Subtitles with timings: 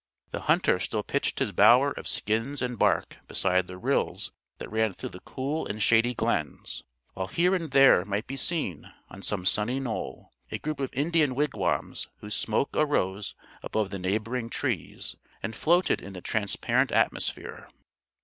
[0.31, 4.93] The hunter still pitched his bower of skins and bark beside the rills that ran
[4.95, 9.45] through the cool and shady glens, while here and there might be seen, on some
[9.45, 15.55] sunny knoll, a group of Indian wigwams whose smoke arose above the neighboring trees, and
[15.55, 17.67] floated in the transparent atmosphere.